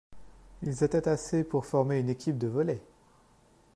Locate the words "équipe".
2.09-2.39